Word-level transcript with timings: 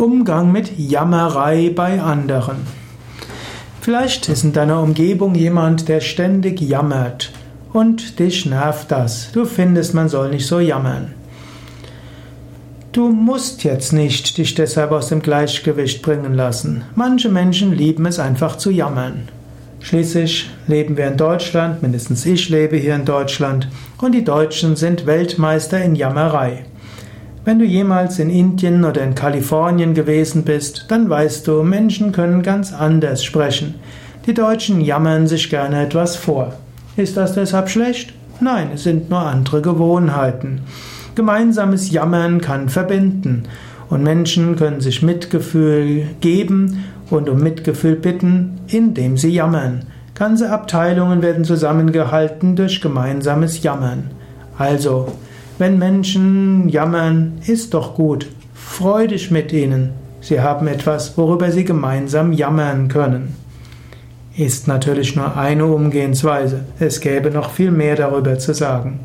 Umgang 0.00 0.50
mit 0.50 0.78
Jammerei 0.78 1.70
bei 1.76 2.00
anderen. 2.00 2.56
Vielleicht 3.82 4.30
ist 4.30 4.44
in 4.44 4.54
deiner 4.54 4.82
Umgebung 4.82 5.34
jemand, 5.34 5.88
der 5.88 6.00
ständig 6.00 6.58
jammert 6.62 7.32
und 7.74 8.18
dich 8.18 8.46
nervt 8.46 8.90
das. 8.90 9.30
Du 9.32 9.44
findest, 9.44 9.92
man 9.92 10.08
soll 10.08 10.30
nicht 10.30 10.46
so 10.46 10.58
jammern. 10.58 11.12
Du 12.92 13.10
musst 13.10 13.62
jetzt 13.62 13.92
nicht 13.92 14.38
dich 14.38 14.54
deshalb 14.54 14.90
aus 14.90 15.08
dem 15.08 15.20
Gleichgewicht 15.20 16.00
bringen 16.00 16.32
lassen. 16.32 16.84
Manche 16.94 17.28
Menschen 17.28 17.72
lieben 17.72 18.06
es 18.06 18.18
einfach 18.18 18.56
zu 18.56 18.70
jammern. 18.70 19.28
Schließlich 19.80 20.48
leben 20.66 20.96
wir 20.96 21.08
in 21.08 21.18
Deutschland, 21.18 21.82
mindestens 21.82 22.24
ich 22.24 22.48
lebe 22.48 22.78
hier 22.78 22.94
in 22.94 23.04
Deutschland, 23.04 23.68
und 24.00 24.12
die 24.12 24.24
Deutschen 24.24 24.76
sind 24.76 25.04
Weltmeister 25.04 25.82
in 25.84 25.94
Jammerei. 25.94 26.64
Wenn 27.50 27.58
du 27.58 27.64
jemals 27.64 28.20
in 28.20 28.30
Indien 28.30 28.84
oder 28.84 29.02
in 29.02 29.16
Kalifornien 29.16 29.92
gewesen 29.92 30.44
bist, 30.44 30.84
dann 30.86 31.10
weißt 31.10 31.48
du, 31.48 31.64
Menschen 31.64 32.12
können 32.12 32.44
ganz 32.44 32.72
anders 32.72 33.24
sprechen. 33.24 33.74
Die 34.24 34.34
Deutschen 34.34 34.80
jammern 34.80 35.26
sich 35.26 35.50
gerne 35.50 35.82
etwas 35.82 36.14
vor. 36.14 36.52
Ist 36.96 37.16
das 37.16 37.34
deshalb 37.34 37.68
schlecht? 37.68 38.14
Nein, 38.38 38.68
es 38.74 38.84
sind 38.84 39.10
nur 39.10 39.18
andere 39.18 39.62
Gewohnheiten. 39.62 40.60
Gemeinsames 41.16 41.90
Jammern 41.90 42.40
kann 42.40 42.68
verbinden 42.68 43.42
und 43.88 44.04
Menschen 44.04 44.54
können 44.54 44.80
sich 44.80 45.02
Mitgefühl 45.02 46.04
geben 46.20 46.84
und 47.10 47.28
um 47.28 47.40
Mitgefühl 47.40 47.96
bitten, 47.96 48.60
indem 48.68 49.16
sie 49.16 49.30
jammern. 49.30 49.86
Ganze 50.14 50.52
Abteilungen 50.52 51.20
werden 51.20 51.44
zusammengehalten 51.44 52.54
durch 52.54 52.80
gemeinsames 52.80 53.60
Jammern. 53.64 54.12
Also, 54.56 55.08
wenn 55.60 55.78
Menschen 55.78 56.68
jammern, 56.70 57.38
ist 57.46 57.74
doch 57.74 57.94
gut. 57.94 58.26
Freu 58.54 59.06
dich 59.06 59.30
mit 59.30 59.52
ihnen. 59.52 59.90
Sie 60.22 60.40
haben 60.40 60.66
etwas, 60.66 61.16
worüber 61.16 61.52
sie 61.52 61.64
gemeinsam 61.64 62.32
jammern 62.32 62.88
können. 62.88 63.36
Ist 64.36 64.68
natürlich 64.68 65.16
nur 65.16 65.36
eine 65.36 65.66
Umgehensweise. 65.66 66.64
Es 66.78 67.00
gäbe 67.00 67.30
noch 67.30 67.50
viel 67.50 67.70
mehr 67.70 67.96
darüber 67.96 68.38
zu 68.38 68.54
sagen. 68.54 69.00